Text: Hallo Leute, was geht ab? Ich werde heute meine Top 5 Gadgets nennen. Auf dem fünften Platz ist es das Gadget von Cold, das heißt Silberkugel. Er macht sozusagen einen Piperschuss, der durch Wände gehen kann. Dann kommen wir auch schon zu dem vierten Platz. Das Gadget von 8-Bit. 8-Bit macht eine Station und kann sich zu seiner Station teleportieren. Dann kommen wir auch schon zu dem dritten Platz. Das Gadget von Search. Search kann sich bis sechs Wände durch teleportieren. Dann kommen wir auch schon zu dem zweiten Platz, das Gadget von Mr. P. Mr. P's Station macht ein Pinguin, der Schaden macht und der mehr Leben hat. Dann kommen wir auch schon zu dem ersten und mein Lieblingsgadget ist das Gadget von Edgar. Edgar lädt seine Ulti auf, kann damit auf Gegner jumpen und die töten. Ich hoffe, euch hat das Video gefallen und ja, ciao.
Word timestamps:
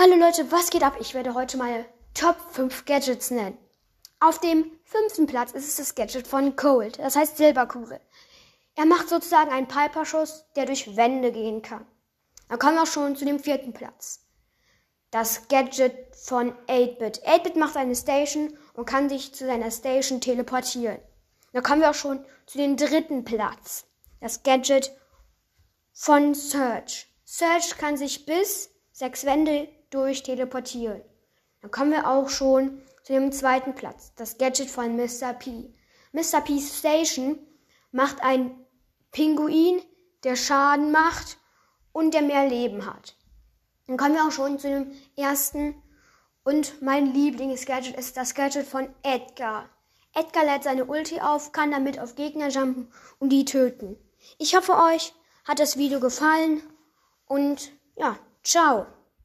Hallo 0.00 0.14
Leute, 0.14 0.52
was 0.52 0.70
geht 0.70 0.84
ab? 0.84 0.96
Ich 1.00 1.12
werde 1.14 1.34
heute 1.34 1.56
meine 1.56 1.84
Top 2.14 2.36
5 2.52 2.84
Gadgets 2.84 3.32
nennen. 3.32 3.58
Auf 4.20 4.38
dem 4.38 4.70
fünften 4.84 5.26
Platz 5.26 5.50
ist 5.50 5.66
es 5.66 5.74
das 5.74 5.96
Gadget 5.96 6.28
von 6.28 6.54
Cold, 6.54 7.00
das 7.00 7.16
heißt 7.16 7.36
Silberkugel. 7.36 8.00
Er 8.76 8.86
macht 8.86 9.08
sozusagen 9.08 9.50
einen 9.50 9.66
Piperschuss, 9.66 10.44
der 10.54 10.66
durch 10.66 10.96
Wände 10.96 11.32
gehen 11.32 11.62
kann. 11.62 11.84
Dann 12.48 12.60
kommen 12.60 12.76
wir 12.76 12.84
auch 12.84 12.86
schon 12.86 13.16
zu 13.16 13.24
dem 13.24 13.40
vierten 13.40 13.72
Platz. 13.72 14.24
Das 15.10 15.48
Gadget 15.48 16.14
von 16.14 16.52
8-Bit. 16.68 17.26
8-Bit 17.26 17.56
macht 17.56 17.76
eine 17.76 17.96
Station 17.96 18.56
und 18.74 18.86
kann 18.86 19.08
sich 19.08 19.34
zu 19.34 19.46
seiner 19.46 19.72
Station 19.72 20.20
teleportieren. 20.20 21.00
Dann 21.52 21.64
kommen 21.64 21.80
wir 21.80 21.90
auch 21.90 21.94
schon 21.94 22.24
zu 22.46 22.56
dem 22.56 22.76
dritten 22.76 23.24
Platz. 23.24 23.84
Das 24.20 24.44
Gadget 24.44 24.92
von 25.92 26.36
Search. 26.36 27.08
Search 27.24 27.76
kann 27.78 27.96
sich 27.96 28.26
bis 28.26 28.70
sechs 28.92 29.24
Wände 29.24 29.68
durch 29.90 30.22
teleportieren. 30.22 31.02
Dann 31.60 31.70
kommen 31.70 31.92
wir 31.92 32.08
auch 32.08 32.28
schon 32.28 32.82
zu 33.02 33.12
dem 33.12 33.32
zweiten 33.32 33.74
Platz, 33.74 34.12
das 34.16 34.38
Gadget 34.38 34.70
von 34.70 34.96
Mr. 34.96 35.32
P. 35.32 35.72
Mr. 36.12 36.40
P's 36.40 36.78
Station 36.78 37.38
macht 37.90 38.22
ein 38.22 38.54
Pinguin, 39.12 39.80
der 40.24 40.36
Schaden 40.36 40.92
macht 40.92 41.38
und 41.92 42.14
der 42.14 42.22
mehr 42.22 42.48
Leben 42.48 42.86
hat. 42.86 43.16
Dann 43.86 43.96
kommen 43.96 44.14
wir 44.14 44.26
auch 44.26 44.32
schon 44.32 44.58
zu 44.58 44.68
dem 44.68 44.92
ersten 45.16 45.82
und 46.44 46.82
mein 46.82 47.12
Lieblingsgadget 47.12 47.96
ist 47.96 48.16
das 48.16 48.34
Gadget 48.34 48.66
von 48.66 48.88
Edgar. 49.02 49.68
Edgar 50.14 50.44
lädt 50.44 50.64
seine 50.64 50.84
Ulti 50.84 51.20
auf, 51.20 51.52
kann 51.52 51.70
damit 51.70 51.98
auf 51.98 52.14
Gegner 52.14 52.48
jumpen 52.48 52.92
und 53.18 53.30
die 53.30 53.44
töten. 53.44 53.96
Ich 54.38 54.56
hoffe, 54.56 54.72
euch 54.76 55.14
hat 55.44 55.58
das 55.60 55.76
Video 55.76 56.00
gefallen 56.00 56.62
und 57.26 57.72
ja, 57.96 58.18
ciao. 58.42 58.86